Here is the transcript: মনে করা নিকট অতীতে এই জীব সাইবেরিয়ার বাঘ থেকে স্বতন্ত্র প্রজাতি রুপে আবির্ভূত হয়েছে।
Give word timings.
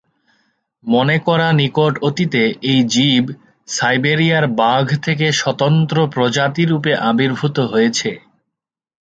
মনে 0.85 1.17
করা 1.27 1.47
নিকট 1.59 1.93
অতীতে 2.07 2.41
এই 2.63 2.79
জীব 2.93 3.23
সাইবেরিয়ার 3.67 4.45
বাঘ 4.59 4.85
থেকে 5.05 5.27
স্বতন্ত্র 5.41 5.97
প্রজাতি 6.13 6.63
রুপে 6.65 6.93
আবির্ভূত 7.09 7.57
হয়েছে। 7.71 8.09